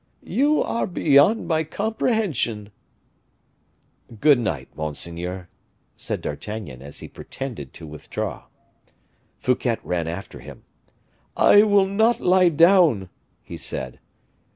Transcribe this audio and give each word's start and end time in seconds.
"You 0.33 0.63
are 0.63 0.87
beyond 0.87 1.47
my 1.47 1.63
comprehension." 1.63 2.71
"Good 4.19 4.39
night, 4.39 4.67
monseigneur," 4.75 5.47
said 5.95 6.21
D'Artagnan, 6.21 6.81
as 6.81 7.01
he 7.01 7.07
pretended 7.07 7.71
to 7.73 7.85
withdraw. 7.85 8.45
Fouquet 9.37 9.77
ran 9.83 10.07
after 10.07 10.39
him. 10.39 10.63
"I 11.37 11.61
will 11.61 11.85
not 11.85 12.19
lie 12.19 12.49
down," 12.49 13.11
he 13.43 13.57
said. 13.57 13.99